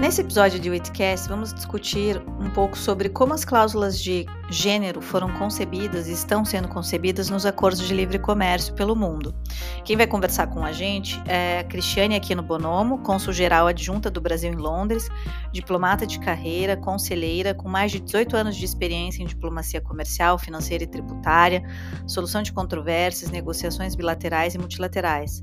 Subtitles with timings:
[0.00, 5.28] Nesse episódio de Witcast, vamos discutir um pouco sobre como as cláusulas de gênero foram
[5.32, 9.34] concebidas e estão sendo concebidas nos acordos de livre comércio pelo mundo.
[9.84, 14.52] Quem vai conversar com a gente é a Cristiane Aquino Bonomo, cônsul-geral adjunta do Brasil
[14.52, 15.08] em Londres,
[15.52, 20.84] diplomata de carreira, conselheira, com mais de 18 anos de experiência em diplomacia comercial, financeira
[20.84, 21.60] e tributária,
[22.06, 25.42] solução de controvérsias, negociações bilaterais e multilaterais.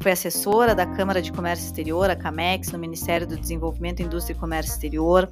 [0.00, 4.38] Foi assessora da Câmara de Comércio Exterior, a CAMEX, no Ministério do Desenvolvimento, Indústria e
[4.38, 5.28] Comércio Exterior,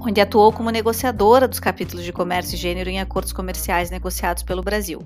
[0.00, 4.62] onde atuou como negociadora dos capítulos de comércio e gênero em acordos comerciais negociados pelo
[4.62, 5.00] Brasil.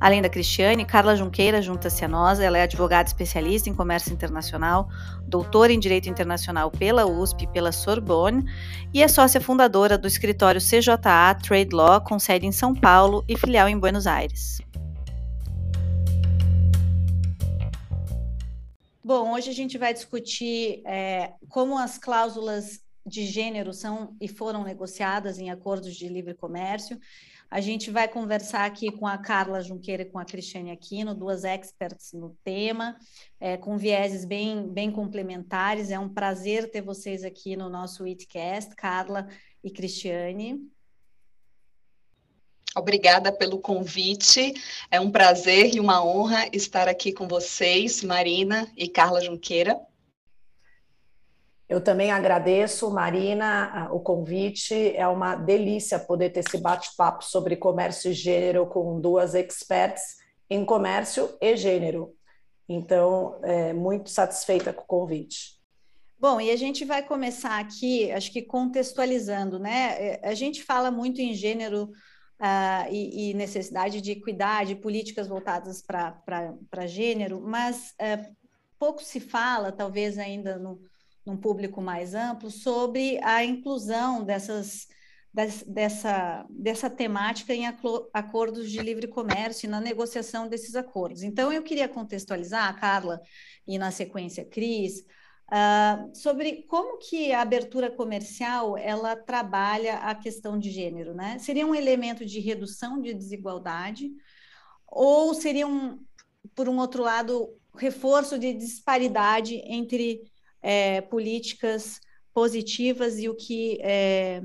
[0.00, 4.88] Além da Cristiane, Carla Junqueira junta-se a nós, ela é advogada especialista em comércio internacional,
[5.26, 8.44] doutora em Direito Internacional pela USP e pela Sorbonne
[8.92, 13.36] e é sócia fundadora do escritório CJA Trade Law, com sede em São Paulo e
[13.36, 14.60] filial em Buenos Aires.
[19.14, 24.64] Bom, hoje a gente vai discutir é, como as cláusulas de gênero são e foram
[24.64, 26.98] negociadas em acordos de livre comércio.
[27.50, 31.44] A gente vai conversar aqui com a Carla Junqueira e com a Cristiane Aquino, duas
[31.44, 32.96] experts no tema,
[33.38, 35.90] é, com vieses bem, bem complementares.
[35.90, 39.28] É um prazer ter vocês aqui no nosso Itcast, Carla
[39.62, 40.71] e Cristiane.
[42.74, 44.54] Obrigada pelo convite.
[44.90, 49.78] É um prazer e uma honra estar aqui com vocês, Marina e Carla Junqueira.
[51.68, 54.94] Eu também agradeço, Marina, o convite.
[54.96, 60.16] É uma delícia poder ter esse bate-papo sobre comércio e gênero com duas experts
[60.50, 62.14] em comércio e gênero.
[62.68, 65.60] Então, é, muito satisfeita com o convite.
[66.18, 69.96] Bom, e a gente vai começar aqui, acho que contextualizando, né?
[69.98, 71.90] É, a gente fala muito em gênero
[72.42, 78.36] uh, e, e, necessidade de equidade, políticas voltadas para gênero, mas uh,
[78.78, 80.80] pouco se fala, talvez ainda no,
[81.24, 84.88] num público mais amplo, sobre a inclusão dessas,
[85.32, 87.66] des, dessa, dessa temática em
[88.12, 91.22] acordos de livre comércio e na negociação desses acordos.
[91.22, 93.20] Então, eu queria contextualizar, Carla,
[93.68, 95.04] e na sequência, Cris,
[95.52, 101.38] Uh, sobre como que a abertura comercial ela trabalha a questão de gênero, né?
[101.38, 104.10] Seria um elemento de redução de desigualdade
[104.86, 106.02] ou seria um,
[106.54, 110.22] por um outro lado, reforço de disparidade entre
[110.62, 112.00] é, políticas
[112.32, 114.42] positivas e o que é,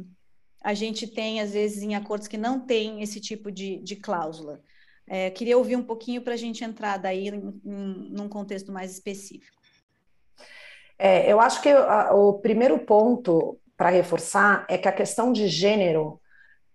[0.62, 4.62] a gente tem às vezes em acordos que não tem esse tipo de, de cláusula.
[5.07, 8.91] É, queria ouvir um pouquinho para a gente entrar daí em, em, num contexto mais
[8.91, 9.56] específico.
[10.97, 15.47] É, eu acho que a, o primeiro ponto para reforçar é que a questão de
[15.47, 16.19] gênero,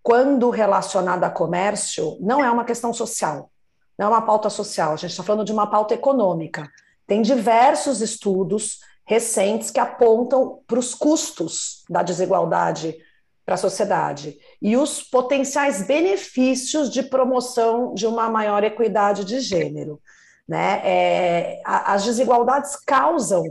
[0.02, 3.50] quando relacionada a comércio, não é uma questão social,
[3.98, 6.70] não é uma pauta social, a gente está falando de uma pauta econômica.
[7.06, 12.96] Tem diversos estudos recentes que apontam para os custos da desigualdade
[13.44, 20.00] para a sociedade e os potenciais benefícios de promoção de uma maior equidade de gênero.
[20.48, 20.80] Né?
[20.84, 23.44] É, as desigualdades causam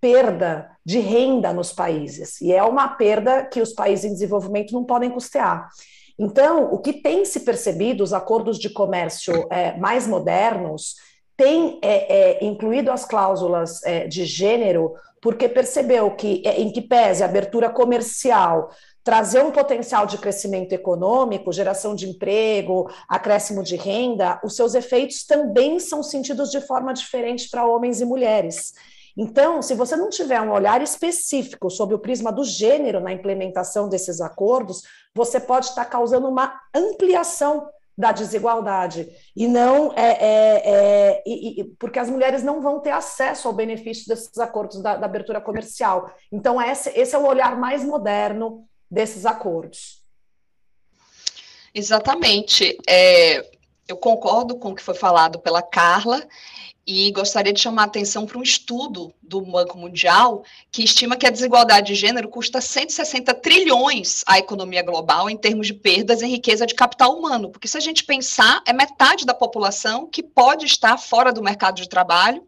[0.00, 4.84] perda de renda nos países, e é uma perda que os países em desenvolvimento não
[4.84, 5.68] podem custear.
[6.18, 10.96] Então, o que tem se percebido, os acordos de comércio é, mais modernos,
[11.36, 16.80] têm é, é, incluído as cláusulas é, de gênero, porque percebeu que, é, em que
[16.80, 18.70] pese a abertura comercial
[19.04, 25.24] trazer um potencial de crescimento econômico, geração de emprego, acréscimo de renda, os seus efeitos
[25.24, 28.74] também são sentidos de forma diferente para homens e mulheres.
[29.20, 33.88] Então, se você não tiver um olhar específico sobre o prisma do gênero na implementação
[33.88, 34.82] desses acordos,
[35.12, 41.64] você pode estar causando uma ampliação da desigualdade e não é, é, é e, e,
[41.80, 46.14] porque as mulheres não vão ter acesso ao benefício desses acordos da, da abertura comercial.
[46.30, 50.00] Então esse, esse é o olhar mais moderno desses acordos.
[51.74, 52.78] Exatamente.
[52.88, 53.44] É,
[53.88, 56.24] eu concordo com o que foi falado pela Carla
[56.90, 60.42] e gostaria de chamar a atenção para um estudo do Banco Mundial
[60.72, 65.66] que estima que a desigualdade de gênero custa 160 trilhões à economia global em termos
[65.66, 69.34] de perdas em riqueza de capital humano, porque se a gente pensar, é metade da
[69.34, 72.42] população que pode estar fora do mercado de trabalho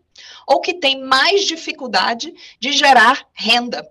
[0.46, 3.86] ou que tem mais dificuldade de gerar renda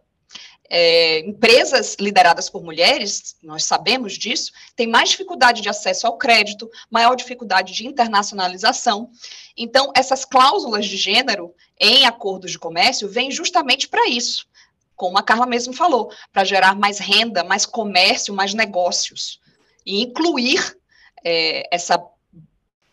[0.70, 6.70] é, empresas lideradas por mulheres, nós sabemos disso, têm mais dificuldade de acesso ao crédito,
[6.92, 9.10] maior dificuldade de internacionalização.
[9.58, 14.48] Então, essas cláusulas de gênero em acordos de comércio vêm justamente para isso,
[14.96, 19.40] como a Carla mesmo falou, para gerar mais renda, mais comércio, mais negócios,
[19.86, 20.78] e incluir
[21.24, 22.00] é, essa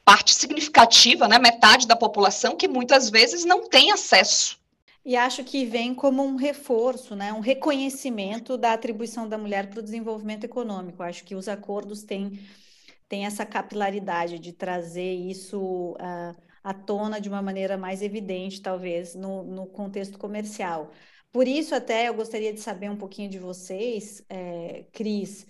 [0.05, 4.56] parte significativa, né, metade da população que muitas vezes não tem acesso
[5.06, 9.79] e acho que vem como um reforço, né, um reconhecimento da atribuição da mulher para
[9.79, 11.00] o desenvolvimento econômico.
[11.00, 12.41] Acho que os acordos têm,
[13.08, 19.14] têm essa capilaridade de trazer isso uh, à tona de uma maneira mais evidente, talvez,
[19.14, 20.91] no, no contexto comercial.
[21.31, 25.47] Por isso, até eu gostaria de saber um pouquinho de vocês, é, Cris,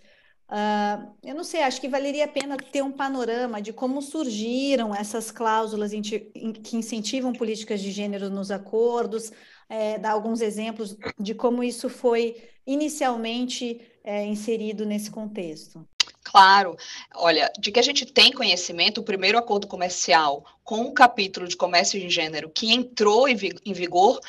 [0.49, 4.95] Uh, eu não sei, acho que valeria a pena ter um panorama de como surgiram
[4.95, 9.33] essas cláusulas que incentivam políticas de gênero nos acordos,
[9.69, 15.85] é, dar alguns exemplos de como isso foi inicialmente é, inserido nesse contexto.
[16.23, 16.77] Claro,
[17.15, 21.57] olha, de que a gente tem conhecimento, o primeiro acordo comercial com um capítulo de
[21.57, 24.21] comércio de gênero que entrou em vigor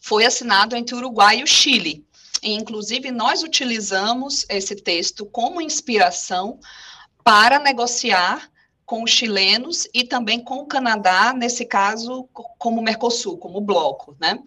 [0.00, 2.04] foi assinado entre o Uruguai e o Chile.
[2.46, 6.60] E, inclusive, nós utilizamos esse texto como inspiração
[7.24, 8.48] para negociar
[8.84, 14.38] com os chilenos e também com o Canadá, nesse caso, como Mercosul, como bloco, né?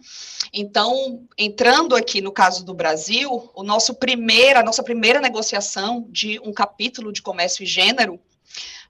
[0.50, 6.40] Então, entrando aqui no caso do Brasil, o nosso primeira, a nossa primeira negociação de
[6.40, 8.18] um capítulo de comércio e gênero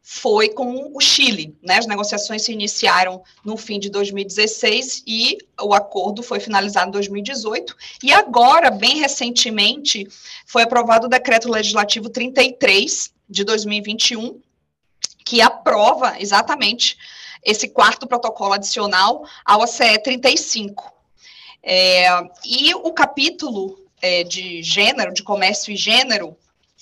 [0.02, 1.56] foi com o Chile.
[1.62, 1.78] Né?
[1.78, 7.76] As negociações se iniciaram no fim de 2016 e o acordo foi finalizado em 2018.
[8.02, 10.06] E agora, bem recentemente,
[10.46, 14.40] foi aprovado o decreto legislativo 33 de 2021,
[15.24, 16.98] que aprova exatamente
[17.44, 20.92] esse quarto protocolo adicional ao ACE 35.
[21.62, 22.08] É,
[22.44, 26.36] e o capítulo é, de gênero, de comércio e gênero,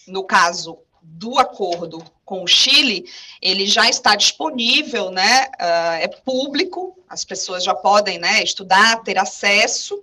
[0.06, 3.06] no caso do acordo com o Chile,
[3.40, 5.46] ele já está disponível, né?
[5.58, 9.98] Uh, é público, as pessoas já podem, né, estudar, ter acesso.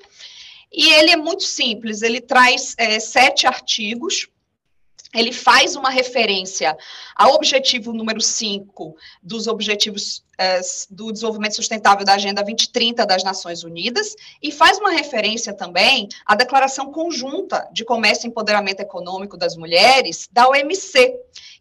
[0.74, 4.28] E ele é muito simples, ele traz é, sete artigos
[5.16, 6.78] ele faz uma referência
[7.16, 13.64] ao objetivo número 5 dos Objetivos é, do Desenvolvimento Sustentável da Agenda 2030 das Nações
[13.64, 14.14] Unidas
[14.44, 20.28] e faz uma referência também à Declaração Conjunta de Comércio e Empoderamento Econômico das Mulheres,
[20.30, 21.18] da OMC,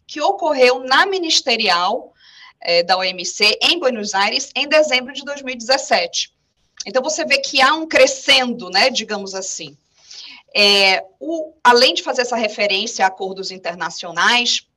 [0.07, 2.13] que ocorreu na ministerial
[2.61, 6.33] é, da OMC em Buenos Aires em dezembro de 2017.
[6.85, 9.77] Então, você vê que há um crescendo, né, digamos assim.
[10.55, 14.67] É, o, além de fazer essa referência a acordos internacionais,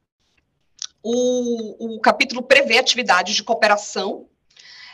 [1.02, 4.26] o, o capítulo prevê atividades de cooperação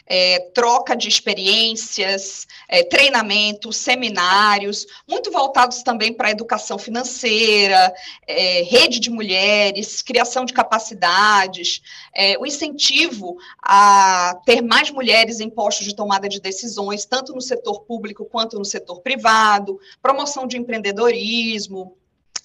[0.07, 7.93] é, troca de experiências, é, treinamentos, seminários, muito voltados também para a educação financeira,
[8.27, 11.83] é, rede de mulheres, criação de capacidades,
[12.15, 17.41] é, o incentivo a ter mais mulheres em postos de tomada de decisões, tanto no
[17.41, 21.97] setor público quanto no setor privado, promoção de empreendedorismo,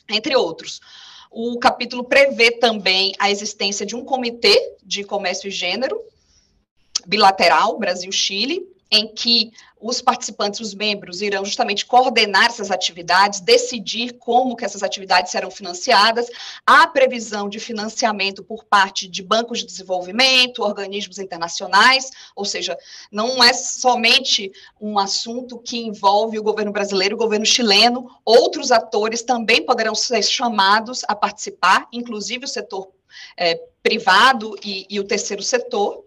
[0.09, 0.79] entre outros.
[1.31, 6.01] O capítulo prevê também a existência de um comitê de comércio e gênero,
[7.09, 9.51] bilateral, Brasil-Chile, em que
[9.81, 15.49] os participantes, os membros, irão justamente coordenar essas atividades, decidir como que essas atividades serão
[15.49, 16.27] financiadas,
[16.65, 22.77] há previsão de financiamento por parte de bancos de desenvolvimento, organismos internacionais, ou seja,
[23.11, 24.51] não é somente
[24.81, 30.21] um assunto que envolve o governo brasileiro, o governo chileno, outros atores também poderão ser
[30.23, 32.89] chamados a participar, inclusive o setor
[33.37, 36.03] é, privado e, e o terceiro setor,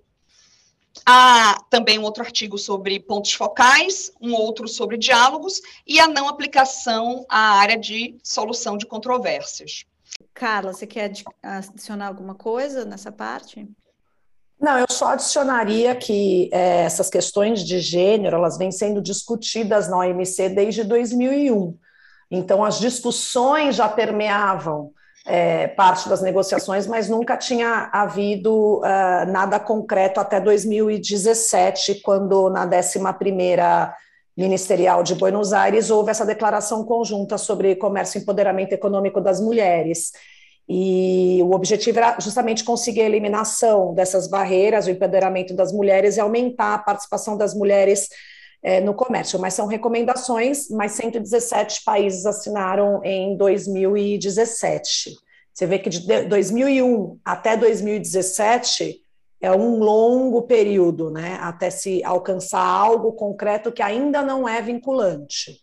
[1.04, 6.28] Há também um outro artigo sobre pontos focais, um outro sobre diálogos e a não
[6.28, 9.84] aplicação à área de solução de controvérsias.
[10.34, 13.68] Carla, você quer adicionar alguma coisa nessa parte?
[14.60, 19.98] Não, eu só adicionaria que é, essas questões de gênero elas vêm sendo discutidas na
[19.98, 21.76] OMC desde 2001.
[22.30, 24.92] Então, as discussões já permeavam
[25.24, 32.66] é, parte das negociações, mas nunca tinha havido uh, nada concreto até 2017, quando na
[32.66, 33.92] 11ª
[34.36, 40.10] Ministerial de Buenos Aires houve essa declaração conjunta sobre comércio e empoderamento econômico das mulheres.
[40.68, 46.20] E o objetivo era justamente conseguir a eliminação dessas barreiras, o empoderamento das mulheres e
[46.20, 48.08] aumentar a participação das mulheres
[48.62, 49.38] é, no comércio.
[49.38, 55.16] Mas são recomendações, mas 117 países assinaram em 2017.
[55.52, 59.02] Você vê que de 2001 até 2017
[59.40, 65.60] é um longo período, né, até se alcançar algo concreto que ainda não é vinculante.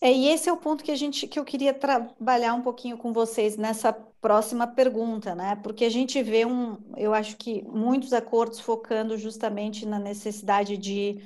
[0.00, 2.96] É, e esse é o ponto que a gente que eu queria trabalhar um pouquinho
[2.96, 5.56] com vocês nessa próxima pergunta, né?
[5.62, 11.20] Porque a gente vê um, eu acho que muitos acordos focando justamente na necessidade de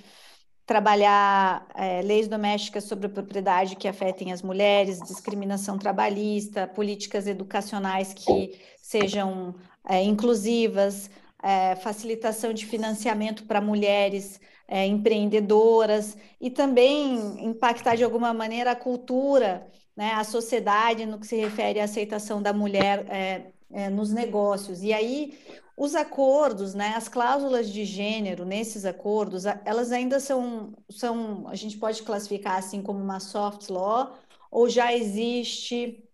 [0.66, 8.14] trabalhar é, leis domésticas sobre a propriedade que afetem as mulheres, discriminação trabalhista, políticas educacionais
[8.14, 9.54] que sejam
[9.88, 11.10] é, inclusivas,
[11.42, 18.76] é, facilitação de financiamento para mulheres é, empreendedoras e também impactar de alguma maneira a
[18.76, 19.66] cultura,
[19.96, 24.82] né, a sociedade no que se refere à aceitação da mulher é, é, nos negócios.
[24.82, 25.38] E aí
[25.76, 31.78] os acordos, né, as cláusulas de gênero nesses acordos, elas ainda são, são, a gente
[31.78, 34.18] pode classificar assim como uma soft law,
[34.50, 36.04] ou já existe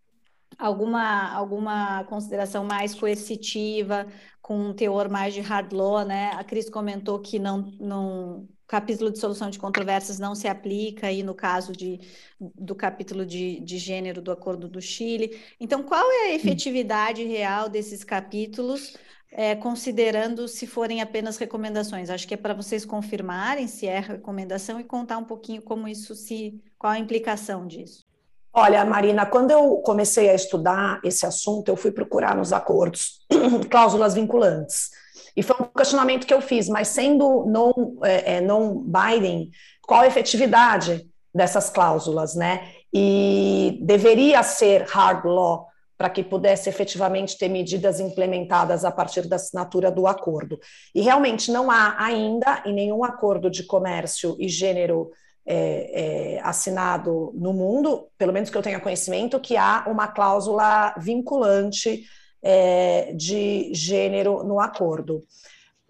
[0.56, 4.06] alguma, alguma consideração mais coercitiva,
[4.40, 6.30] com um teor mais de hard law, né?
[6.34, 11.22] A Cris comentou que não, não capítulo de solução de controvérsias não se aplica aí
[11.22, 12.00] no caso de,
[12.38, 15.40] do capítulo de, de gênero do Acordo do Chile.
[15.58, 18.94] Então, qual é a efetividade real desses capítulos,
[19.30, 22.10] é, considerando se forem apenas recomendações?
[22.10, 26.14] Acho que é para vocês confirmarem se é recomendação e contar um pouquinho como isso
[26.14, 26.60] se.
[26.78, 28.06] qual a implicação disso.
[28.52, 33.20] Olha, Marina, quando eu comecei a estudar esse assunto, eu fui procurar nos acordos
[33.70, 34.90] cláusulas vinculantes.
[35.36, 39.50] E foi um questionamento que eu fiz, mas sendo não, é, é, não Biden,
[39.82, 42.68] qual a efetividade dessas cláusulas, né?
[42.92, 45.67] E deveria ser hard law
[45.98, 50.58] para que pudesse efetivamente ter medidas implementadas a partir da assinatura do acordo.
[50.94, 55.10] E realmente não há ainda em nenhum acordo de comércio e gênero
[55.44, 60.94] é, é, assinado no mundo, pelo menos que eu tenha conhecimento, que há uma cláusula
[60.98, 62.04] vinculante
[62.40, 65.24] é, de gênero no acordo.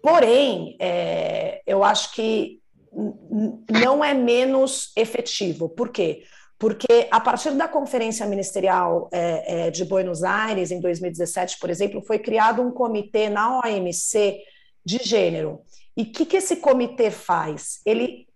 [0.01, 2.59] Porém, é, eu acho que
[3.69, 5.69] não é menos efetivo.
[5.69, 6.23] Por quê?
[6.23, 6.38] Porque
[7.09, 12.19] a partir da Conferência Ministerial é, é, de Buenos Aires, em 2017, por exemplo, foi
[12.19, 14.41] criado um comitê na OMC
[14.85, 15.61] de gênero.
[15.95, 17.79] E o que, que esse comitê faz?
[17.85, 18.27] Ele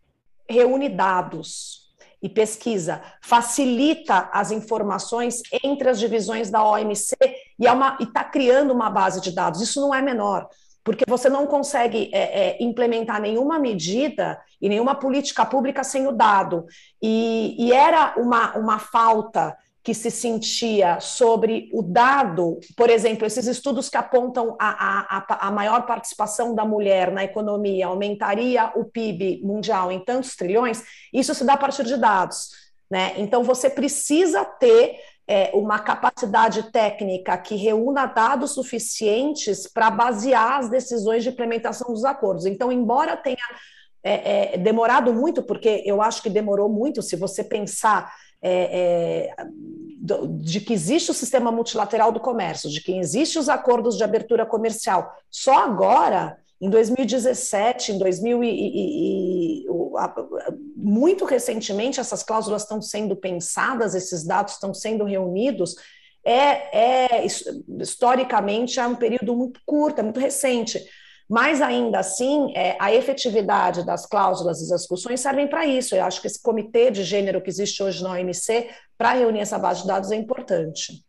[0.50, 1.84] reúne dados
[2.22, 7.18] e pesquisa, facilita as informações entre as divisões da OMC
[7.60, 9.62] e é está criando uma base de dados.
[9.62, 10.48] Isso não é menor,
[10.84, 16.12] porque você não consegue é, é, implementar nenhuma medida e nenhuma política pública sem o
[16.12, 16.66] dado.
[17.02, 23.46] E, e era uma, uma falta que se sentia sobre o dado, por exemplo, esses
[23.48, 29.42] estudos que apontam a, a, a maior participação da mulher na economia aumentaria o PIB
[29.44, 32.50] mundial em tantos trilhões, isso se dá a partir de dados.
[32.90, 33.14] Né?
[33.18, 40.70] Então, você precisa ter é, uma capacidade técnica que reúna dados suficientes para basear as
[40.70, 42.46] decisões de implementação dos acordos.
[42.46, 43.38] Então, embora tenha
[44.04, 48.12] é, é, demorado muito, porque eu acho que demorou muito, se você pensar
[48.42, 49.46] é, é,
[50.42, 54.46] de que existe o sistema multilateral do comércio, de que existem os acordos de abertura
[54.46, 55.10] comercial.
[55.32, 59.68] Só agora, em 2017, em 2000 e, e, e
[60.78, 65.76] muito recentemente, essas cláusulas estão sendo pensadas, esses dados estão sendo reunidos.
[66.26, 67.26] É, é
[67.82, 70.82] historicamente é um período muito curto, é muito recente.
[71.30, 75.94] Mas ainda assim, é, a efetividade das cláusulas e das discussões servem para isso.
[75.94, 79.60] Eu acho que esse comitê de gênero que existe hoje na OMC, para reunir essa
[79.60, 81.04] base de dados, é importante.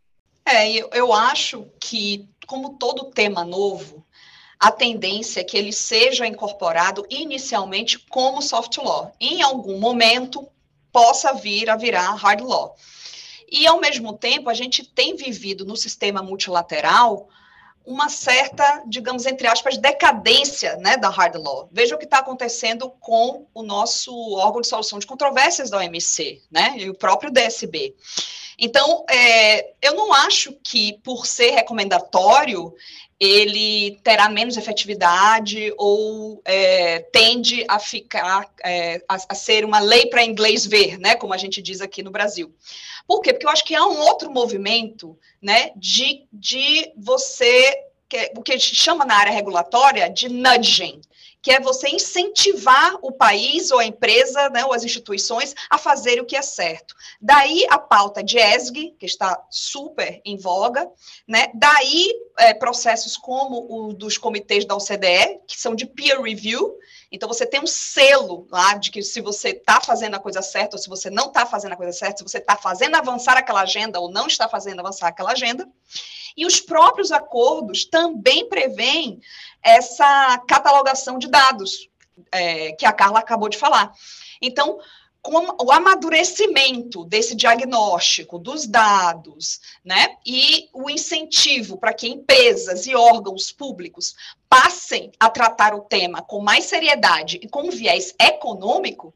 [0.44, 4.04] É, eu, eu acho que, como todo tema novo,
[4.58, 9.12] a tendência é que ele seja incorporado inicialmente como soft law.
[9.20, 10.48] Em algum momento,
[10.92, 12.76] possa vir a virar hard law.
[13.50, 17.28] E, ao mesmo tempo, a gente tem vivido no sistema multilateral
[17.84, 21.68] uma certa, digamos, entre aspas, decadência né, da hard law.
[21.70, 26.42] Veja o que está acontecendo com o nosso órgão de solução de controvérsias da OMC,
[26.50, 27.94] né, e o próprio DSB.
[28.58, 32.74] Então, é, eu não acho que, por ser recomendatório,
[33.18, 40.06] ele terá menos efetividade ou é, tende a ficar, é, a, a, ser uma lei
[40.06, 42.54] para inglês ver, né, como a gente diz aqui no Brasil.
[43.06, 43.32] Por quê?
[43.32, 47.74] Porque eu acho que há um outro movimento, né, de, de você,
[48.08, 51.00] que, o que a gente chama na área regulatória de nudging,
[51.44, 56.18] que é você incentivar o país ou a empresa, né, ou as instituições a fazer
[56.18, 56.94] o que é certo.
[57.20, 60.90] Daí a pauta de ESG, que está super em voga,
[61.28, 61.48] né?
[61.52, 66.78] Daí é, processos como o dos comitês da OCDE, que são de peer review,
[67.14, 70.74] então, você tem um selo lá de que se você está fazendo a coisa certa
[70.74, 73.60] ou se você não está fazendo a coisa certa, se você está fazendo avançar aquela
[73.60, 75.64] agenda ou não está fazendo avançar aquela agenda.
[76.36, 79.20] E os próprios acordos também prevêem
[79.62, 81.88] essa catalogação de dados,
[82.32, 83.92] é, que a Carla acabou de falar.
[84.42, 84.80] Então,
[85.24, 92.94] com o amadurecimento desse diagnóstico dos dados, né, e o incentivo para que empresas e
[92.94, 94.14] órgãos públicos
[94.50, 99.14] passem a tratar o tema com mais seriedade e com viés econômico,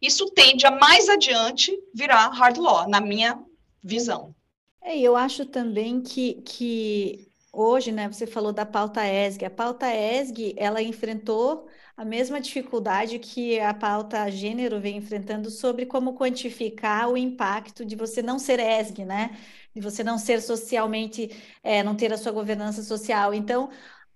[0.00, 3.38] isso tende a mais adiante virar hard law, na minha
[3.84, 4.34] visão.
[4.80, 9.86] É, eu acho também que, que hoje, né, você falou da pauta ESG, a pauta
[9.94, 17.10] ESG, ela enfrentou a mesma dificuldade que a pauta gênero vem enfrentando sobre como quantificar
[17.10, 19.36] o impacto de você não ser ESG, né?
[19.74, 21.30] De você não ser socialmente,
[21.62, 23.34] é, não ter a sua governança social.
[23.34, 23.68] Então,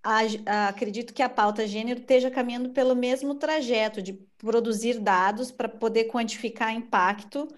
[0.02, 5.50] a, a, acredito que a pauta gênero esteja caminhando pelo mesmo trajeto de produzir dados
[5.50, 7.48] para poder quantificar impacto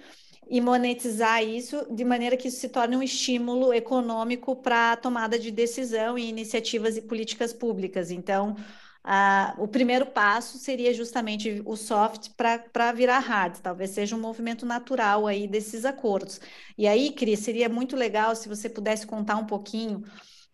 [0.49, 5.38] e monetizar isso de maneira que isso se torne um estímulo econômico para a tomada
[5.38, 8.11] de decisão e iniciativas e políticas públicas.
[8.11, 8.57] Então,
[9.59, 15.26] o primeiro passo seria justamente o soft para virar hard, talvez seja um movimento natural
[15.26, 16.41] aí desses acordos.
[16.76, 20.03] E aí, Cris, seria muito legal se você pudesse contar um pouquinho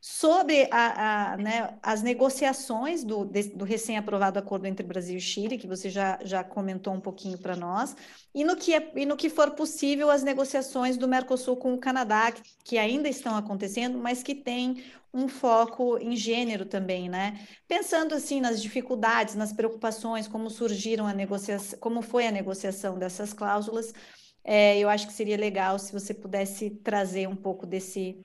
[0.04, 5.68] sobre a, a, né, as negociações do, do recém-aprovado acordo entre Brasil e Chile, que
[5.68, 7.94] você já, já comentou um pouquinho para nós,
[8.34, 11.78] e no, que é, e no que for possível as negociações do Mercosul com o
[11.78, 14.82] Canadá, que, que ainda estão acontecendo, mas que têm
[15.14, 17.46] um foco em gênero também, né?
[17.68, 23.32] Pensando assim nas dificuldades, nas preocupações, como surgiram a negociação, como foi a negociação dessas
[23.32, 23.94] cláusulas,
[24.42, 28.20] é, eu acho que seria legal se você pudesse trazer um pouco desse,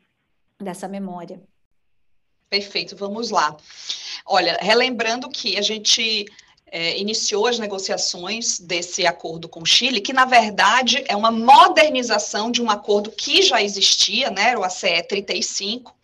[0.60, 1.40] dessa memória.
[2.50, 3.56] Perfeito, vamos lá.
[4.26, 6.26] Olha, relembrando que a gente
[6.72, 12.52] é, iniciou as negociações desse acordo com o Chile, que na verdade é uma modernização
[12.52, 15.96] de um acordo que já existia, né, o ACE 35,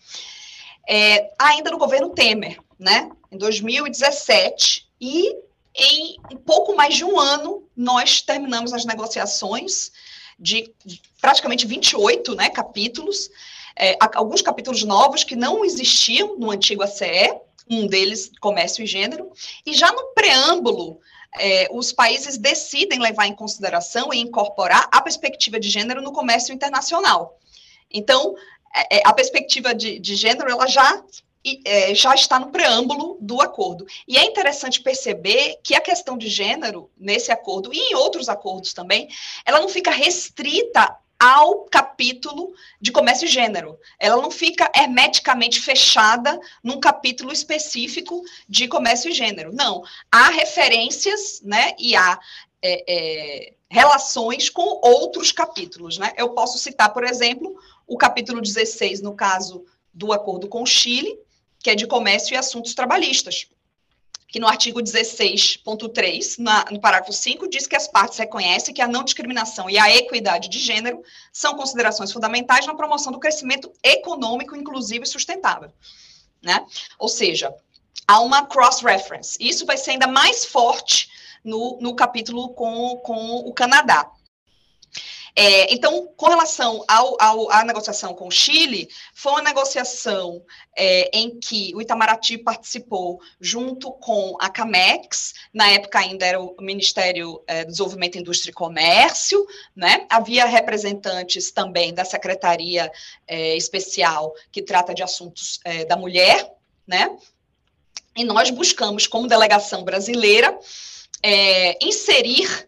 [0.88, 5.36] é, ainda no governo Temer, né, em 2017, e
[5.76, 9.92] em um pouco mais de um ano nós terminamos as negociações
[10.38, 10.72] de
[11.20, 13.30] praticamente 28 né, capítulos,
[13.76, 17.34] é, alguns capítulos novos que não existiam no antigo ACE,
[17.70, 19.32] um deles, comércio e gênero,
[19.66, 21.00] e já no preâmbulo,
[21.36, 26.54] é, os países decidem levar em consideração e incorporar a perspectiva de gênero no comércio
[26.54, 27.40] internacional.
[27.90, 28.36] Então,
[28.76, 31.04] é, é a perspectiva de, de, gênero, ela já,
[31.66, 33.86] é, já está no preâmbulo do acordo.
[34.08, 38.74] E é interessante perceber que a questão de gênero, nesse acordo, e em outros acordos
[38.74, 39.08] também,
[39.46, 43.80] ela não fica restrita ao capítulo de comércio e gênero.
[43.98, 49.54] Ela não fica hermeticamente fechada num capítulo específico de comércio e gênero.
[49.54, 49.84] Não.
[50.12, 51.76] Há referências, né?
[51.80, 52.20] E há
[52.62, 56.12] é, é, relações com outros capítulos, né?
[56.18, 57.58] Eu posso citar, por exemplo,
[57.88, 61.18] o capítulo 16, no caso do acordo com o Chile,
[61.60, 63.48] que é de comércio e assuntos trabalhistas
[64.34, 66.40] que no artigo 16.3,
[66.72, 70.50] no parágrafo 5, diz que as partes reconhecem que a não discriminação e a equidade
[70.50, 75.72] de gênero são considerações fundamentais na promoção do crescimento econômico, inclusivo e sustentável.
[76.42, 76.66] Né?
[76.98, 77.54] Ou seja,
[78.08, 79.38] há uma cross-reference.
[79.40, 81.12] Isso vai ser ainda mais forte
[81.44, 84.10] no, no capítulo com, com o Canadá.
[85.36, 90.44] É, então, com relação ao, ao, à negociação com o Chile, foi uma negociação
[90.78, 96.56] é, em que o Itamaraty participou junto com a CAMEX, na época ainda era o
[96.60, 99.44] Ministério é, do Desenvolvimento, Indústria e Comércio,
[99.76, 100.06] né?
[100.08, 102.92] havia representantes também da Secretaria
[103.28, 106.54] é, Especial que trata de assuntos é, da mulher,
[106.86, 107.18] né?
[108.16, 110.56] e nós buscamos, como delegação brasileira,
[111.24, 112.68] é, inserir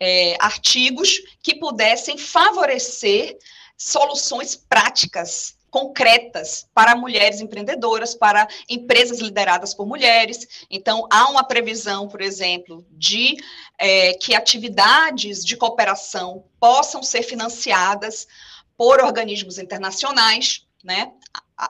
[0.00, 3.36] é, artigos que pudessem favorecer
[3.76, 10.66] soluções práticas concretas para mulheres empreendedoras, para empresas lideradas por mulheres.
[10.70, 13.36] Então, há uma previsão, por exemplo, de
[13.78, 18.26] é, que atividades de cooperação possam ser financiadas
[18.74, 21.12] por organismos internacionais, né?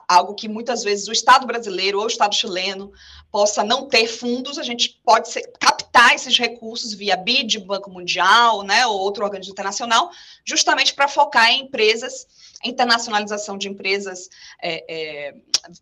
[0.07, 2.91] Algo que muitas vezes o Estado brasileiro ou o Estado chileno
[3.31, 8.63] possa não ter fundos, a gente pode ser, captar esses recursos via BID, Banco Mundial,
[8.63, 10.11] né, ou outro organismo internacional,
[10.45, 12.27] justamente para focar em empresas
[12.63, 14.29] internacionalização de empresas
[14.61, 15.35] é, é,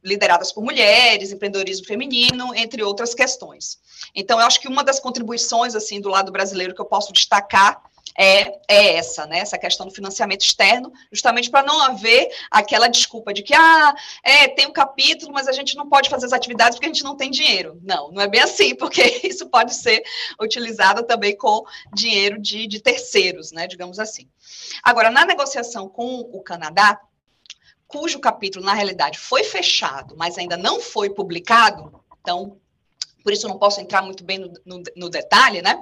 [0.03, 3.79] lideradas por mulheres, empreendedorismo feminino, entre outras questões.
[4.13, 7.81] Então, eu acho que uma das contribuições, assim, do lado brasileiro que eu posso destacar
[8.17, 9.39] é, é essa, né?
[9.39, 14.47] Essa questão do financiamento externo, justamente para não haver aquela desculpa de que, ah, é,
[14.47, 17.17] tem um capítulo, mas a gente não pode fazer as atividades porque a gente não
[17.17, 17.79] tem dinheiro.
[17.83, 20.03] Não, não é bem assim, porque isso pode ser
[20.39, 23.67] utilizado também com dinheiro de, de terceiros, né?
[23.67, 24.29] Digamos assim.
[24.81, 26.99] Agora, na negociação com o Canadá,
[27.87, 32.57] cujo capítulo, na realidade, foi fechado, mas ainda não foi publicado, então,
[33.23, 35.81] por isso eu não posso entrar muito bem no, no, no detalhe, né?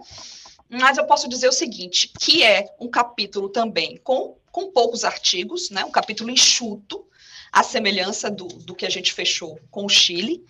[0.74, 5.70] Mas eu posso dizer o seguinte, que é um capítulo também com, com poucos artigos,
[5.70, 5.86] né?
[5.86, 7.06] Um capítulo enxuto,
[7.52, 10.44] a semelhança do, do que a gente fechou com o Chile,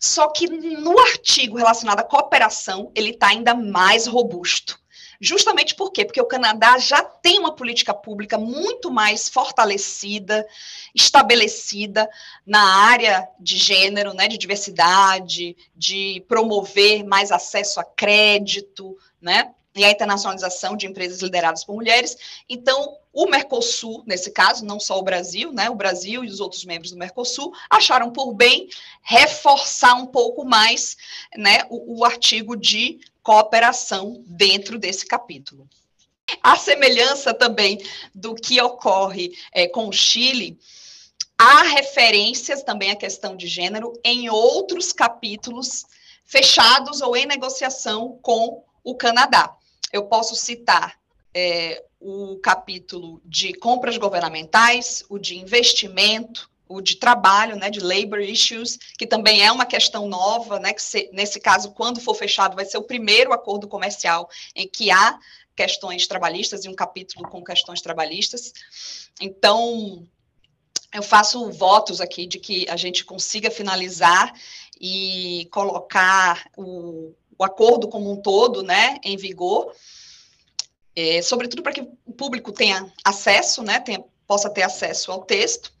[0.00, 4.76] só que no artigo relacionado à cooperação, ele está ainda mais robusto.
[5.20, 6.04] Justamente por quê?
[6.04, 10.46] Porque o Canadá já tem uma política pública muito mais fortalecida,
[10.94, 12.08] estabelecida
[12.44, 19.52] na área de gênero, né, de diversidade, de promover mais acesso a crédito, né?
[19.78, 22.16] E a internacionalização de empresas lideradas por mulheres.
[22.48, 26.64] Então, o Mercosul, nesse caso, não só o Brasil, né, o Brasil e os outros
[26.64, 28.68] membros do Mercosul, acharam por bem
[29.02, 30.96] reforçar um pouco mais
[31.36, 35.68] né, o, o artigo de cooperação dentro desse capítulo.
[36.42, 37.80] A semelhança também
[38.14, 40.58] do que ocorre é, com o Chile,
[41.38, 45.86] há referências também à questão de gênero em outros capítulos
[46.24, 49.56] fechados ou em negociação com o Canadá
[49.92, 50.98] eu posso citar
[51.34, 58.20] é, o capítulo de compras governamentais, o de investimento, o de trabalho, né, de labor
[58.20, 62.54] issues, que também é uma questão nova, né, que se, nesse caso, quando for fechado,
[62.54, 65.18] vai ser o primeiro acordo comercial em que há
[65.56, 68.52] questões trabalhistas e um capítulo com questões trabalhistas.
[69.20, 70.06] Então,
[70.92, 74.32] eu faço votos aqui de que a gente consiga finalizar
[74.80, 79.72] e colocar o, o acordo como um todo, né, em vigor,
[80.96, 85.72] é, sobretudo para que o público tenha acesso, né, tenha, possa ter acesso ao texto,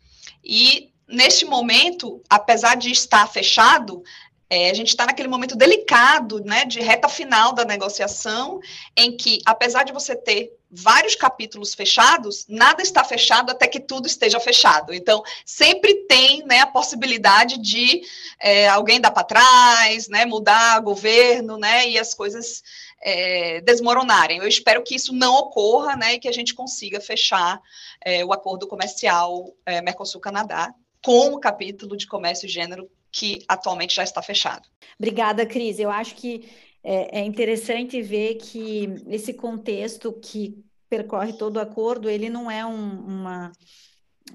[0.44, 4.02] e neste momento, apesar de estar fechado,
[4.50, 8.60] é, a gente está naquele momento delicado, né, de reta final da negociação,
[8.96, 14.06] em que, apesar de você ter vários capítulos fechados, nada está fechado até que tudo
[14.06, 14.92] esteja fechado.
[14.92, 18.02] Então, sempre tem né, a possibilidade de
[18.40, 22.62] é, alguém dar para trás, né, mudar governo, né, e as coisas
[23.02, 24.38] é, desmoronarem.
[24.38, 27.60] Eu espero que isso não ocorra, né, e que a gente consiga fechar
[28.02, 33.94] é, o acordo comercial é, Mercosul-Canadá com o capítulo de comércio e gênero que atualmente
[33.96, 34.68] já está fechado.
[34.98, 35.78] Obrigada, Cris.
[35.78, 36.48] Eu acho que
[36.82, 42.64] é, é interessante ver que esse contexto que percorre todo o acordo, ele não é
[42.64, 43.52] um, uma,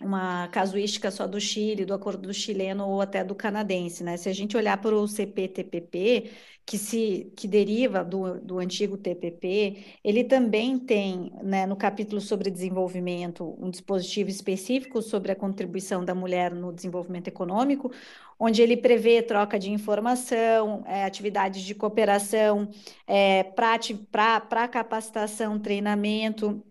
[0.01, 4.17] uma casuística só do Chile, do acordo do chileno ou até do canadense, né?
[4.17, 6.31] Se a gente olhar para o CPTPP,
[6.65, 12.49] que se que deriva do, do antigo TPP, ele também tem, né, no capítulo sobre
[12.49, 17.91] desenvolvimento, um dispositivo específico sobre a contribuição da mulher no desenvolvimento econômico,
[18.39, 22.69] onde ele prevê troca de informação, é, atividades de cooperação
[23.07, 26.63] é, para capacitação, treinamento,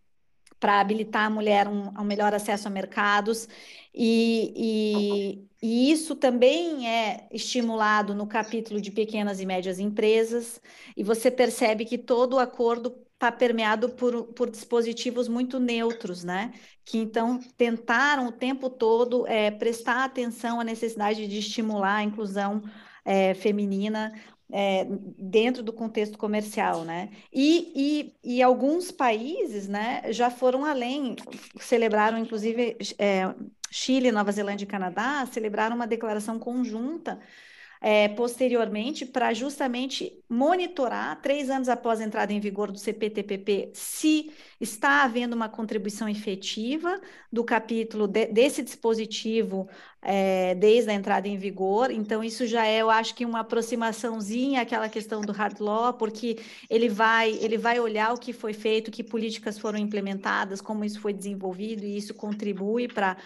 [0.63, 3.49] para habilitar a mulher um, um melhor acesso a mercados.
[3.93, 10.61] E, e, e, isso também é estimulado no capítulo de pequenas e médias empresas,
[10.97, 16.53] e você percebe que todo o acordo está permeado por, por dispositivos muito neutros, né?
[16.85, 22.63] Que então tentaram o tempo todo é, prestar atenção à necessidade de estimular a inclusão
[23.05, 24.13] é, feminina
[24.53, 24.87] é,
[25.19, 27.09] dentro do contexto comercial, né?
[27.33, 31.17] E, e, e, alguns países, né, já foram além,
[31.59, 33.35] celebraram, inclusive, é,
[33.71, 37.19] Chile, Nova Zelândia e Canadá, celebraram uma declaração conjunta
[37.85, 44.31] é, posteriormente para justamente monitorar, três anos após a entrada em vigor do CPTPP, se
[44.61, 49.69] está havendo uma contribuição efetiva do capítulo de, desse dispositivo
[50.01, 51.91] é, desde a entrada em vigor.
[51.91, 56.39] Então, isso já é, eu acho que uma aproximaçãozinha àquela questão do hard law, porque
[56.71, 61.01] ele vai, ele vai olhar o que foi feito, que políticas foram implementadas, como isso
[61.01, 63.17] foi desenvolvido, e isso contribui para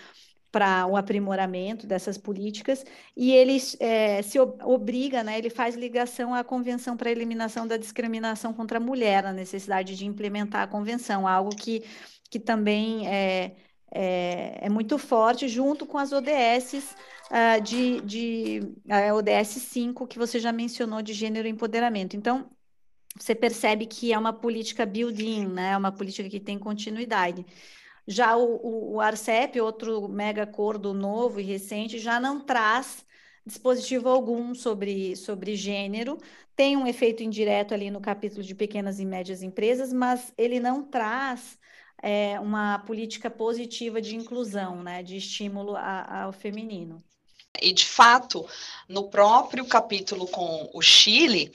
[0.56, 2.82] para o aprimoramento dessas políticas
[3.14, 7.76] e ele é, se obriga, né, ele faz ligação à Convenção para a Eliminação da
[7.76, 11.84] Discriminação contra a Mulher, a necessidade de implementar a convenção, algo que,
[12.30, 13.54] que também é,
[13.92, 16.94] é, é muito forte, junto com as ODS uh,
[17.32, 22.16] ah, de, de a ODS 5, que você já mencionou, de gênero e empoderamento.
[22.16, 22.48] Então,
[23.14, 27.44] você percebe que é uma política building, né, é uma política que tem continuidade.
[28.06, 33.04] Já o, o Arcep, outro mega acordo novo e recente, já não traz
[33.44, 36.18] dispositivo algum sobre, sobre gênero,
[36.56, 40.82] tem um efeito indireto ali no capítulo de pequenas e médias empresas, mas ele não
[40.82, 41.58] traz
[42.02, 47.02] é, uma política positiva de inclusão, né, de estímulo a, ao feminino.
[47.60, 48.46] E, de fato,
[48.88, 51.52] no próprio capítulo com o Chile,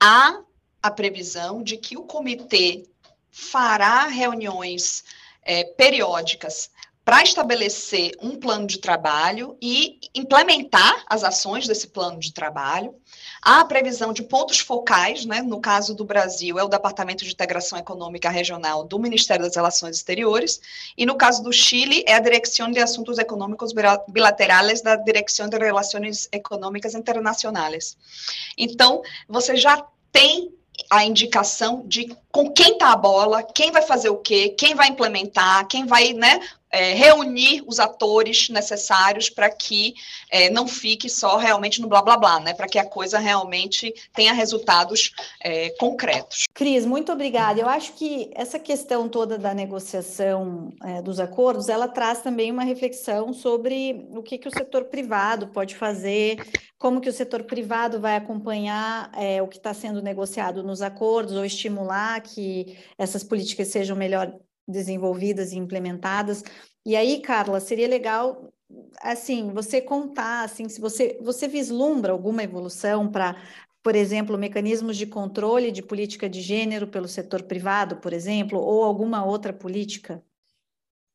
[0.00, 0.40] há
[0.82, 2.84] a previsão de que o comitê
[3.30, 5.04] fará reuniões
[5.44, 6.70] é, periódicas
[7.04, 12.94] para estabelecer um plano de trabalho e implementar as ações desse plano de trabalho.
[13.42, 15.42] Há a previsão de pontos focais, né?
[15.42, 19.96] no caso do Brasil, é o Departamento de Integração Econômica Regional do Ministério das Relações
[19.96, 20.60] Exteriores,
[20.96, 23.72] e no caso do Chile, é a Direção de Assuntos Econômicos
[24.08, 27.96] Bilaterais da Direção de Relações Econômicas Internacionais.
[28.56, 30.54] Então, você já tem
[30.92, 34.88] a indicação de com quem está a bola, quem vai fazer o quê, quem vai
[34.88, 36.38] implementar, quem vai né,
[36.72, 39.94] é, reunir os atores necessários para que
[40.30, 42.54] é, não fique só realmente no blá blá blá, né?
[42.54, 46.44] Para que a coisa realmente tenha resultados é, concretos.
[46.54, 47.60] Cris, muito obrigada.
[47.60, 52.64] Eu acho que essa questão toda da negociação é, dos acordos, ela traz também uma
[52.64, 56.42] reflexão sobre o que, que o setor privado pode fazer,
[56.78, 61.34] como que o setor privado vai acompanhar é, o que está sendo negociado nos acordos
[61.34, 64.32] ou estimular que essas políticas sejam melhor
[64.66, 66.42] desenvolvidas e implementadas.
[66.84, 68.52] E aí, Carla, seria legal
[69.00, 73.36] assim, você contar assim, se você você vislumbra alguma evolução para,
[73.82, 78.84] por exemplo, mecanismos de controle de política de gênero pelo setor privado, por exemplo, ou
[78.84, 80.22] alguma outra política?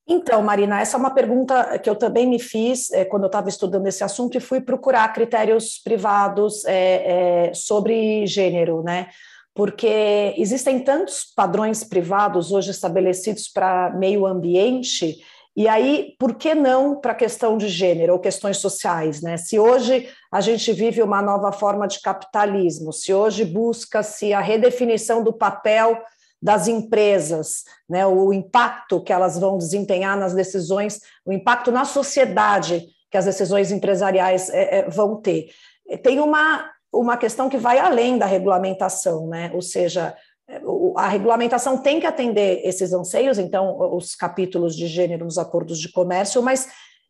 [0.10, 3.50] Então, Marina, essa é uma pergunta que eu também me fiz é, quando eu estava
[3.50, 9.10] estudando esse assunto e fui procurar critérios privados é, é, sobre gênero, né?
[9.58, 15.18] Porque existem tantos padrões privados hoje estabelecidos para meio ambiente,
[15.56, 19.24] e aí, por que não para a questão de gênero ou questões sociais?
[19.24, 19.38] Né?
[19.38, 25.24] Se hoje a gente vive uma nova forma de capitalismo, se hoje busca-se a redefinição
[25.24, 26.00] do papel
[26.40, 32.86] das empresas, né, o impacto que elas vão desempenhar nas decisões, o impacto na sociedade
[33.10, 35.50] que as decisões empresariais é, é, vão ter.
[36.04, 39.52] Tem uma uma questão que vai além da regulamentação, né?
[39.54, 40.16] Ou seja,
[40.96, 45.92] a regulamentação tem que atender esses anseios, então, os capítulos de gênero nos acordos de
[45.92, 46.70] comércio, mas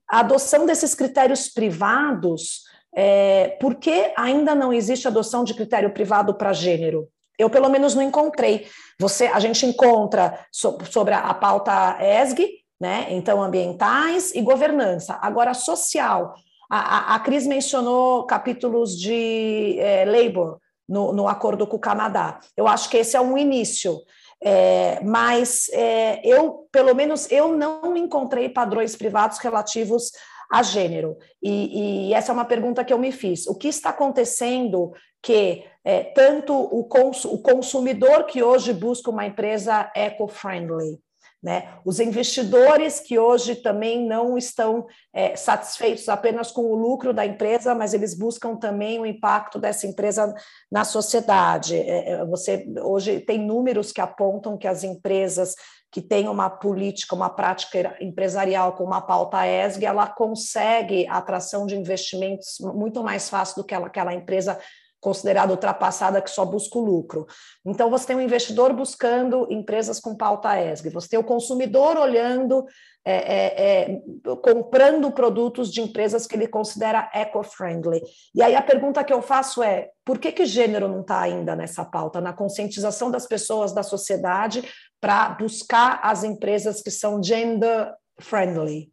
[0.10, 2.64] a adoção desses critérios privados,
[2.96, 7.08] é, por que ainda não existe adoção de critério privado para gênero?
[7.38, 8.68] Eu, pelo menos, não encontrei.
[9.00, 12.50] Você, a gente encontra so, sobre a, a pauta ESG,
[12.82, 13.08] né?
[13.12, 15.20] Então, ambientais e governança.
[15.22, 16.34] Agora, social,
[16.70, 22.40] a, a, a Cris mencionou capítulos de é, labor no, no acordo com o Canadá.
[22.56, 24.00] Eu acho que esse é um início.
[24.44, 30.12] É, mas é, eu, pelo menos, eu não encontrei padrões privados relativos
[30.52, 31.18] a gênero.
[31.42, 33.48] E, e, essa é uma pergunta que eu me fiz.
[33.48, 39.26] O que está acontecendo que é, tanto o, cons o consumidor que hoje busca uma
[39.26, 41.00] empresa eco-friendly,
[41.42, 41.76] né?
[41.86, 47.76] Os investidores que hoje também não estão é, satisfeitos apenas com o lucro da empresa,
[47.76, 50.34] mas eles buscam também o impacto dessa empresa
[50.72, 51.76] na sociedade.
[51.76, 55.56] É, é você hoje tem números que apontam que as empresas
[55.92, 61.76] que têm uma política, uma prática empresarial com uma pauta ESG, ela consegue atração de
[61.76, 64.60] investimentos muito mais fácil do que aquela empresa
[65.08, 67.26] considerada ultrapassada que só busca o lucro.
[67.66, 72.66] Então, você tem um investidor buscando empresas com pauta ESG, você tem o consumidor olhando,
[73.06, 74.02] é, é, é,
[74.44, 78.02] comprando produtos de empresas que ele considera eco-friendly.
[78.36, 81.56] E aí a pergunta que eu faço é: por que, que gênero não está ainda
[81.56, 84.62] nessa pauta, na conscientização das pessoas, da sociedade,
[85.00, 88.92] para buscar as empresas que são gender friendly?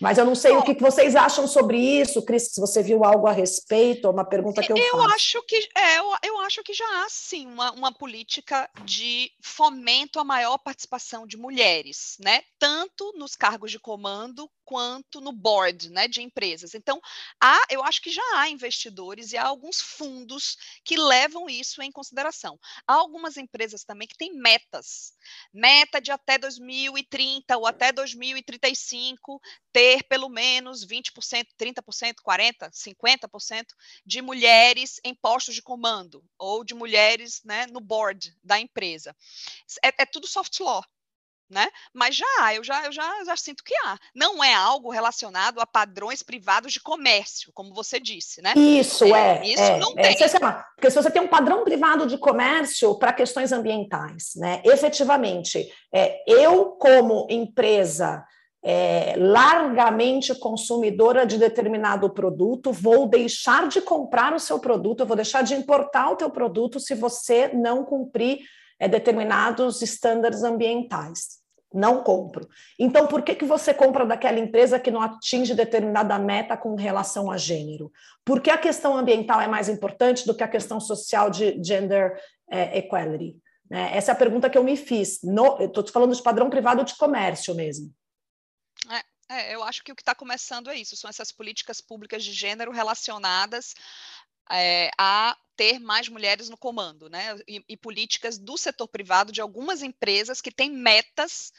[0.00, 3.04] Mas eu não sei Bom, o que vocês acham sobre isso, Cris, se você viu
[3.04, 5.14] algo a respeito, é uma pergunta que eu, eu faço.
[5.14, 10.20] Acho que, é, eu, eu acho que já há, sim, uma, uma política de fomento
[10.20, 12.42] à maior participação de mulheres, né?
[12.58, 16.74] Tanto nos cargos de comando quanto no board né, de empresas.
[16.74, 17.00] Então,
[17.40, 21.90] há, eu acho que já há investidores e há alguns fundos que levam isso em
[21.90, 22.60] consideração.
[22.86, 25.14] Há algumas empresas também que têm metas,
[25.54, 29.40] meta de até 2030 ou até 2035
[29.72, 33.64] ter pelo menos 20%, 30%, 40%, 50%
[34.04, 39.14] de mulheres em postos de comando ou de mulheres né, no board da empresa.
[39.82, 40.84] É, é tudo soft law.
[41.50, 41.66] né?
[41.94, 43.98] Mas já há, eu já, eu já, já sinto que há.
[44.14, 48.52] Não é algo relacionado a padrões privados de comércio, como você disse, né?
[48.54, 49.38] Isso é.
[49.38, 50.28] é isso é, não é, tem.
[50.74, 54.60] porque se você tem um padrão privado de comércio para questões ambientais, né?
[54.64, 58.22] Efetivamente, é, eu como empresa
[58.62, 65.42] é, largamente consumidora de determinado produto, vou deixar de comprar o seu produto, vou deixar
[65.42, 68.40] de importar o teu produto se você não cumprir
[68.78, 71.38] é, determinados estándares ambientais.
[71.72, 72.48] Não compro.
[72.78, 77.30] Então, por que, que você compra daquela empresa que não atinge determinada meta com relação
[77.30, 77.92] a gênero?
[78.24, 82.18] Porque a questão ambiental é mais importante do que a questão social de gender
[82.50, 83.36] é, equality?
[83.70, 83.90] Né?
[83.94, 85.20] Essa é a pergunta que eu me fiz.
[85.60, 87.92] Estou falando de padrão privado de comércio mesmo.
[89.30, 92.32] É, eu acho que o que está começando é isso, são essas políticas públicas de
[92.32, 93.74] gênero relacionadas
[94.50, 97.36] é, a ter mais mulheres no comando, né?
[97.46, 101.52] E, e, políticas do setor privado de algumas empresas que têm metas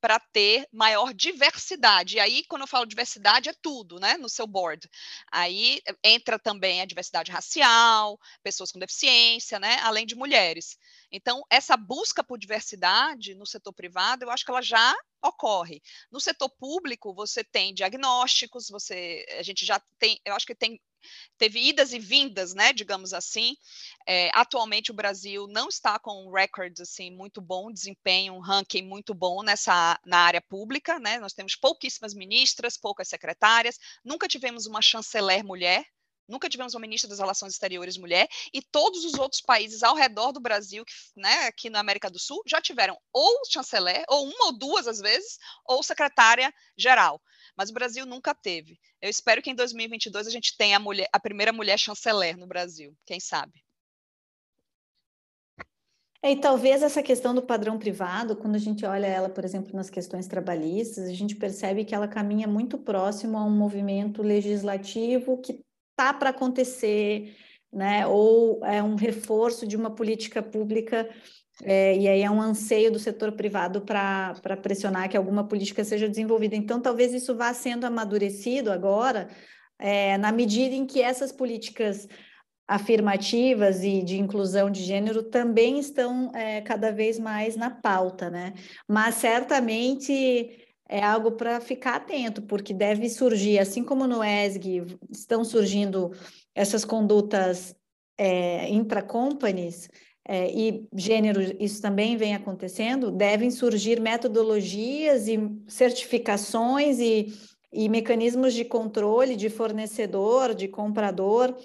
[0.00, 2.16] para ter maior diversidade.
[2.16, 4.18] E aí, quando eu falo diversidade, é tudo, né?
[4.18, 4.90] No seu board.
[5.32, 9.78] Aí entra também a diversidade racial, pessoas com deficiência, né?
[9.82, 10.76] Além de mulheres.
[11.16, 15.80] Então, essa busca por diversidade no setor privado, eu acho que ela já ocorre.
[16.10, 20.80] No setor público, você tem diagnósticos, você, a gente já tem, eu acho que tem
[21.36, 23.54] teve idas e vindas, né, digamos assim.
[24.06, 28.82] É, atualmente o Brasil não está com um recorde assim muito bom, desempenho, um ranking
[28.82, 31.18] muito bom nessa na área pública, né?
[31.18, 35.84] Nós temos pouquíssimas ministras, poucas secretárias, nunca tivemos uma chanceler mulher,
[36.28, 40.32] Nunca tivemos uma ministra das Relações Exteriores mulher, e todos os outros países ao redor
[40.32, 44.46] do Brasil, que, né, aqui na América do Sul, já tiveram ou chanceler, ou uma
[44.46, 47.20] ou duas às vezes, ou secretária geral
[47.56, 48.78] mas o Brasil nunca teve.
[49.00, 52.46] Eu espero que em 2022 a gente tenha a, mulher, a primeira mulher chanceler no
[52.46, 53.62] Brasil, quem sabe.
[56.22, 59.76] É, e talvez essa questão do padrão privado, quando a gente olha ela, por exemplo,
[59.76, 65.40] nas questões trabalhistas, a gente percebe que ela caminha muito próximo a um movimento legislativo
[65.42, 65.62] que
[65.94, 67.36] está para acontecer,
[67.72, 68.06] né?
[68.06, 71.08] ou é um reforço de uma política pública
[71.62, 76.08] é, e aí é um anseio do setor privado para pressionar que alguma política seja
[76.08, 76.56] desenvolvida.
[76.56, 79.28] Então, talvez isso vá sendo amadurecido agora,
[79.78, 82.08] é, na medida em que essas políticas
[82.66, 88.54] afirmativas e de inclusão de gênero também estão é, cada vez mais na pauta, né?
[88.88, 90.63] Mas certamente
[90.94, 96.12] é algo para ficar atento, porque deve surgir, assim como no ESG estão surgindo
[96.54, 97.74] essas condutas
[98.16, 99.88] é, intra-companies,
[100.24, 107.26] é, e gênero, isso também vem acontecendo, devem surgir metodologias e certificações e,
[107.72, 111.56] e mecanismos de controle de fornecedor, de comprador,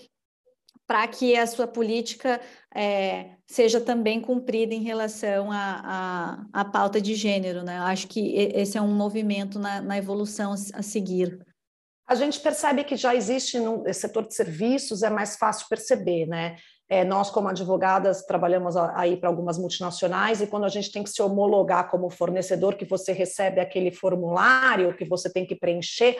[0.90, 2.42] para que a sua política
[2.74, 7.62] é, seja também cumprida em relação à a, a, a, pauta de gênero.
[7.62, 7.78] Né?
[7.78, 11.46] Eu acho que esse é um movimento na, na evolução a seguir.
[12.08, 16.56] A gente percebe que já existe no setor de serviços, é mais fácil perceber, né?
[16.92, 21.12] É, nós, como advogadas, trabalhamos aí para algumas multinacionais e quando a gente tem que
[21.12, 26.18] se homologar como fornecedor, que você recebe aquele formulário que você tem que preencher,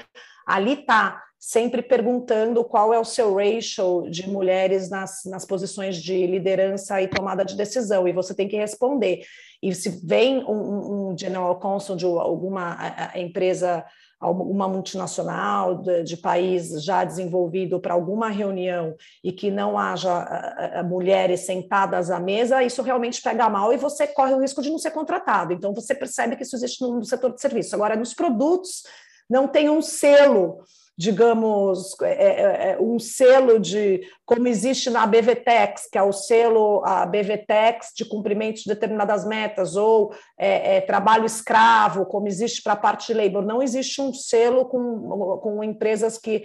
[0.50, 6.28] ali está sempre perguntando qual é o seu ratio de mulheres nas, nas posições de
[6.28, 9.22] liderança e tomada de decisão, e você tem que responder.
[9.64, 12.78] E se vem um, um general counsel de alguma
[13.16, 13.86] empresa
[14.22, 21.42] uma multinacional de, de país já desenvolvido para alguma reunião e que não haja mulheres
[21.42, 24.92] sentadas à mesa, isso realmente pega mal e você corre o risco de não ser
[24.92, 25.54] contratado.
[25.54, 27.74] Então, você percebe que isso existe no setor de serviço.
[27.74, 28.84] Agora, nos produtos,
[29.30, 30.64] não tem um selo
[31.00, 36.84] digamos, é, é, é, um selo de, como existe na BVTEX, que é o selo,
[36.84, 42.74] a BVTEX de cumprimento de determinadas metas, ou é, é, trabalho escravo, como existe para
[42.74, 43.46] a parte de labor.
[43.46, 46.44] Não existe um selo com, com empresas que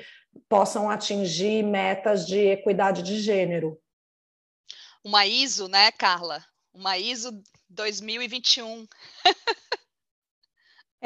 [0.48, 3.76] possam atingir metas de equidade de gênero.
[5.02, 6.44] Uma ISO, né, Carla?
[6.72, 7.32] Uma ISO
[7.68, 8.86] 2021.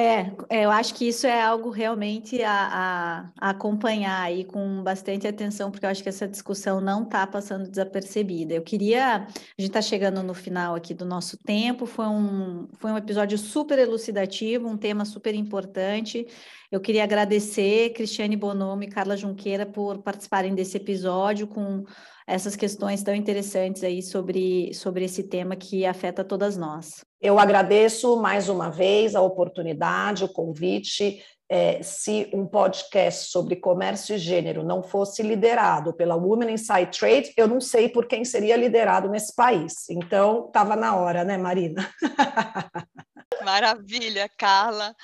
[0.01, 5.27] É, é, eu acho que isso é algo realmente a, a, acompanhar aí com bastante
[5.27, 8.55] atenção, porque eu acho que essa discussão não está passando desapercebida.
[8.55, 9.27] Eu queria, a
[9.59, 13.77] gente está chegando no final aqui do nosso tempo, foi um, foi um episódio super
[13.77, 16.29] elucidativo, um tema super importante.
[16.71, 21.85] Eu queria agradecer Cristiane Bonomo e Carla Junqueira por participarem desse episódio com
[22.25, 27.08] essas questões tão interessantes aí sobre, sobre esse tema que afeta todas nós.
[27.21, 31.25] Eu agradeço mais uma vez a oportunidade, o convite.
[31.51, 37.33] É, se um podcast sobre comércio e gênero não fosse liderado pela Women Inside Trade,
[37.37, 39.89] eu não sei por quem seria liderado nesse país.
[39.91, 41.93] Então, estava na hora, né, Marina?
[43.43, 44.95] Maravilha, Carla,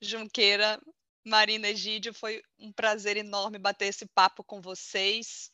[0.00, 0.80] Junqueira,
[1.24, 5.50] Marina Egídio, foi um prazer enorme bater esse papo com vocês.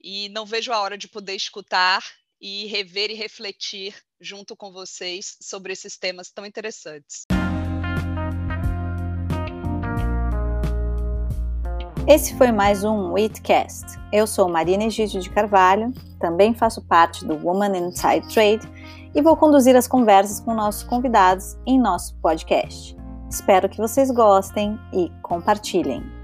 [0.00, 2.04] E não vejo a hora de poder escutar
[2.42, 7.24] e rever e refletir junto com vocês sobre esses temas tão interessantes.
[12.08, 13.86] Esse foi mais um Wheatcast.
[14.12, 18.68] Eu sou Marina Egídio de Carvalho, também faço parte do Woman Inside Trade
[19.14, 22.96] e vou conduzir as conversas com nossos convidados em nosso podcast.
[23.30, 26.21] Espero que vocês gostem e compartilhem.